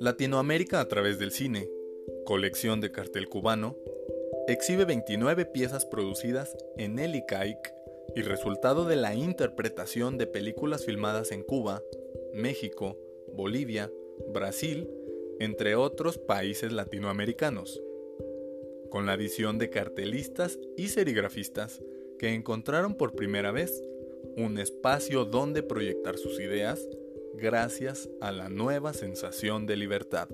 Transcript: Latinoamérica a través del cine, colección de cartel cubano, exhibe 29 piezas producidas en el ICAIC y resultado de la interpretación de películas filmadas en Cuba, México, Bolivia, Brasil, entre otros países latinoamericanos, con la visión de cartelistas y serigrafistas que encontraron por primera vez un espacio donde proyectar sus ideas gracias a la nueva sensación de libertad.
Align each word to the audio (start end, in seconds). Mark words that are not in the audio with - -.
Latinoamérica 0.00 0.80
a 0.80 0.88
través 0.88 1.18
del 1.18 1.32
cine, 1.32 1.68
colección 2.24 2.80
de 2.80 2.90
cartel 2.90 3.28
cubano, 3.28 3.76
exhibe 4.46 4.84
29 4.84 5.44
piezas 5.44 5.84
producidas 5.84 6.56
en 6.76 6.98
el 6.98 7.14
ICAIC 7.14 7.58
y 8.14 8.22
resultado 8.22 8.86
de 8.86 8.96
la 8.96 9.14
interpretación 9.14 10.16
de 10.16 10.26
películas 10.26 10.84
filmadas 10.84 11.30
en 11.32 11.42
Cuba, 11.42 11.82
México, 12.32 12.96
Bolivia, 13.34 13.92
Brasil, 14.32 14.88
entre 15.40 15.74
otros 15.74 16.16
países 16.16 16.72
latinoamericanos, 16.72 17.82
con 18.90 19.04
la 19.04 19.16
visión 19.16 19.58
de 19.58 19.68
cartelistas 19.68 20.58
y 20.76 20.88
serigrafistas 20.88 21.82
que 22.18 22.34
encontraron 22.34 22.94
por 22.94 23.14
primera 23.14 23.50
vez 23.52 23.82
un 24.36 24.58
espacio 24.58 25.24
donde 25.24 25.62
proyectar 25.62 26.16
sus 26.18 26.40
ideas 26.40 26.86
gracias 27.34 28.08
a 28.20 28.32
la 28.32 28.48
nueva 28.48 28.92
sensación 28.92 29.66
de 29.66 29.76
libertad. 29.76 30.28